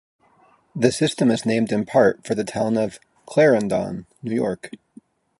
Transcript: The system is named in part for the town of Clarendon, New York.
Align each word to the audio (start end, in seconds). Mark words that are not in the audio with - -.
The 0.75 0.91
system 0.91 1.29
is 1.29 1.45
named 1.45 1.71
in 1.71 1.85
part 1.85 2.25
for 2.25 2.33
the 2.33 2.43
town 2.43 2.75
of 2.75 2.99
Clarendon, 3.27 4.07
New 4.23 4.33
York. 4.33 4.71